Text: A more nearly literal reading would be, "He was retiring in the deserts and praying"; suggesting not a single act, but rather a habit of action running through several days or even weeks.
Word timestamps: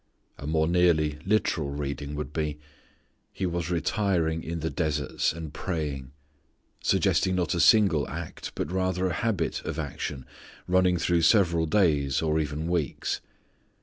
A 0.39 0.47
more 0.47 0.67
nearly 0.67 1.19
literal 1.27 1.69
reading 1.69 2.15
would 2.15 2.33
be, 2.33 2.57
"He 3.31 3.45
was 3.45 3.69
retiring 3.69 4.41
in 4.41 4.61
the 4.61 4.71
deserts 4.71 5.31
and 5.31 5.53
praying"; 5.53 6.11
suggesting 6.83 7.35
not 7.35 7.53
a 7.53 7.59
single 7.59 8.07
act, 8.09 8.51
but 8.55 8.71
rather 8.71 9.05
a 9.05 9.13
habit 9.13 9.63
of 9.63 9.77
action 9.77 10.25
running 10.67 10.97
through 10.97 11.21
several 11.21 11.67
days 11.67 12.19
or 12.19 12.39
even 12.39 12.67
weeks. 12.67 13.21